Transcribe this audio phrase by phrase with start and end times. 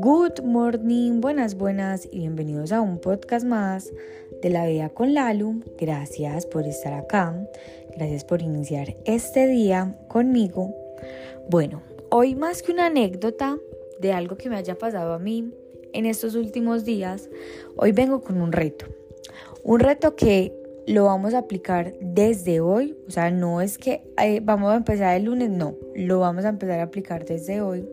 [0.00, 3.92] Good morning, buenas, buenas y bienvenidos a un podcast más
[4.40, 5.62] de la vida con Lalu.
[5.78, 7.46] Gracias por estar acá,
[7.94, 10.74] gracias por iniciar este día conmigo.
[11.50, 13.58] Bueno, hoy más que una anécdota
[14.00, 15.52] de algo que me haya pasado a mí
[15.92, 17.28] en estos últimos días,
[17.76, 18.86] hoy vengo con un reto.
[19.64, 24.40] Un reto que lo vamos a aplicar desde hoy, o sea, no es que eh,
[24.42, 27.88] vamos a empezar el lunes, no, lo vamos a empezar a aplicar desde hoy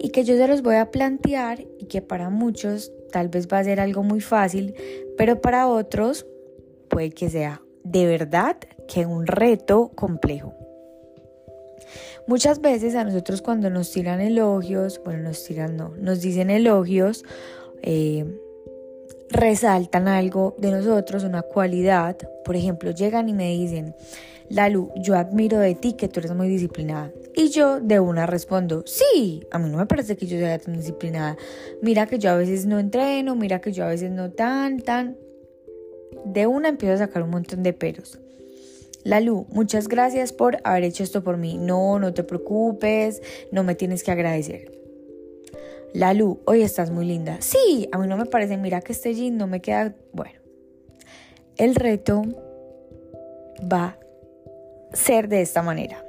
[0.00, 3.58] y que yo se los voy a plantear y que para muchos tal vez va
[3.58, 4.74] a ser algo muy fácil,
[5.16, 6.26] pero para otros
[6.88, 8.56] puede que sea de verdad
[8.86, 10.54] que un reto complejo.
[12.26, 17.24] Muchas veces a nosotros cuando nos tiran elogios, bueno, nos tiran no, nos dicen elogios,
[17.82, 18.26] eh,
[19.30, 22.16] resaltan algo de nosotros, una cualidad.
[22.44, 23.94] Por ejemplo, llegan y me dicen,
[24.50, 27.12] Lalu, yo admiro de ti que tú eres muy disciplinada.
[27.34, 30.74] Y yo de una respondo, sí, a mí no me parece que yo sea tan
[30.74, 31.36] disciplinada.
[31.82, 35.16] Mira que yo a veces no entreno, mira que yo a veces no tan, tan.
[36.24, 38.18] De una empiezo a sacar un montón de peros.
[39.04, 41.58] Lalu, muchas gracias por haber hecho esto por mí.
[41.58, 44.72] No, no te preocupes, no me tienes que agradecer.
[45.98, 47.38] Lalu, hoy estás muy linda.
[47.40, 49.96] Sí, a mí no me parece, mira que este jean no me queda...
[50.12, 50.38] Bueno,
[51.56, 52.22] el reto
[53.60, 53.98] va
[54.92, 56.04] a ser de esta manera.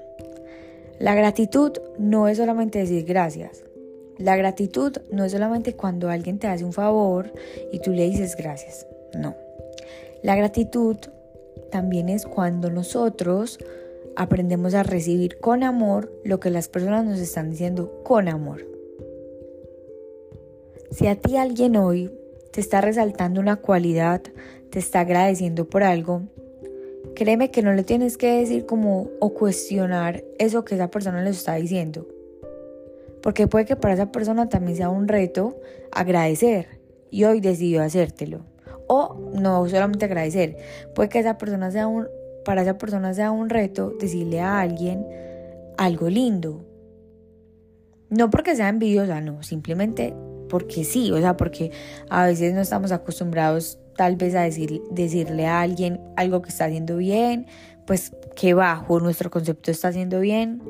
[1.00, 3.64] La gratitud no es solamente decir gracias.
[4.20, 7.34] La gratitud no es solamente cuando alguien te hace un favor
[7.72, 8.86] y tú le dices gracias.
[9.16, 9.36] No.
[10.22, 10.98] La gratitud
[11.72, 13.58] también es cuando nosotros
[14.16, 18.79] aprendemos a recibir con amor lo que las personas nos están diciendo con amor.
[20.92, 22.12] Si a ti alguien hoy
[22.52, 24.22] te está resaltando una cualidad,
[24.72, 26.24] te está agradeciendo por algo,
[27.16, 31.30] créeme que no le tienes que decir como o cuestionar eso que esa persona le
[31.30, 32.08] está diciendo.
[33.22, 35.60] Porque puede que para esa persona también sea un reto
[35.92, 36.80] agradecer
[37.12, 38.42] y hoy decidió hacértelo.
[38.88, 40.58] O no solamente agradecer,
[40.96, 42.08] puede que esa persona sea un,
[42.44, 45.06] para esa persona sea un reto decirle a alguien
[45.78, 46.66] algo lindo.
[48.10, 50.16] No porque sea envidiosa, no, simplemente
[50.50, 51.72] porque sí, o sea, porque
[52.10, 56.66] a veces no estamos acostumbrados tal vez a decir, decirle a alguien algo que está
[56.66, 57.48] haciendo bien,
[57.86, 60.62] pues que bajo nuestro concepto está haciendo bien.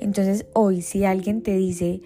[0.00, 2.00] Entonces hoy si alguien te dice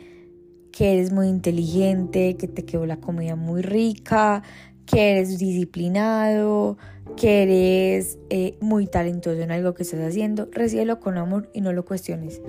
[0.73, 4.43] que eres muy inteligente, que te quedó la comida muy rica,
[4.87, 6.77] que eres disciplinado,
[7.17, 11.73] que eres eh, muy talentoso en algo que estás haciendo, recíbelo con amor y no
[11.73, 12.41] lo cuestiones.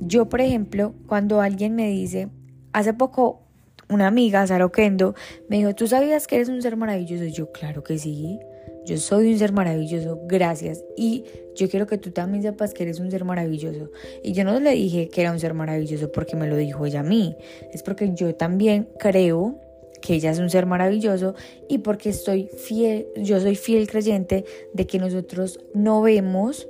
[0.00, 2.28] Yo, por ejemplo, cuando alguien me dice,
[2.72, 3.40] hace poco
[3.88, 5.14] una amiga, Sara Oquendo,
[5.48, 7.24] me dijo, ¿tú sabías que eres un ser maravilloso?
[7.24, 8.38] Yo, claro que sí.
[8.86, 10.82] Yo soy un ser maravilloso, gracias.
[10.96, 13.90] Y yo quiero que tú también sepas que eres un ser maravilloso.
[14.22, 17.00] Y yo no le dije que era un ser maravilloso porque me lo dijo ella
[17.00, 17.36] a mí.
[17.72, 19.58] Es porque yo también creo
[20.00, 21.34] que ella es un ser maravilloso
[21.68, 26.68] y porque estoy fiel, yo soy fiel creyente de que nosotros no vemos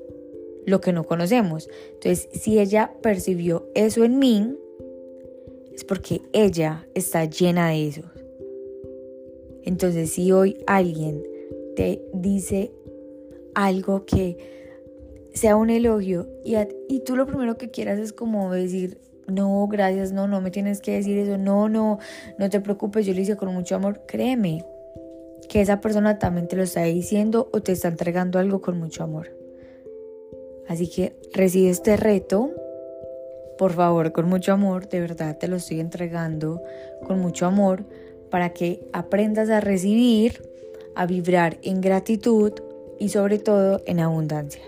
[0.67, 1.69] lo que no conocemos.
[1.95, 4.57] Entonces, si ella percibió eso en mí,
[5.75, 8.03] es porque ella está llena de eso.
[9.65, 11.23] Entonces, si hoy alguien
[11.77, 12.73] te dice
[13.55, 14.37] algo que
[15.33, 16.57] sea un elogio y,
[16.89, 20.81] y tú lo primero que quieras es como decir, no, gracias, no, no me tienes
[20.81, 21.99] que decir eso, no, no,
[22.39, 24.65] no te preocupes, yo lo hice con mucho amor, créeme
[25.49, 29.03] que esa persona también te lo está diciendo o te está entregando algo con mucho
[29.03, 29.37] amor.
[30.69, 32.53] Así que recibe este reto
[33.61, 36.63] por favor, con mucho amor, de verdad te lo estoy entregando
[37.07, 37.85] con mucho amor
[38.31, 40.41] para que aprendas a recibir,
[40.95, 42.55] a vibrar en gratitud
[42.99, 44.63] y sobre todo en abundancia.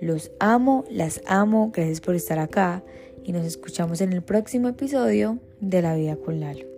[0.00, 2.82] Los amo, las amo, gracias por estar acá
[3.22, 6.71] y nos escuchamos en el próximo episodio de La Vida con Lalo.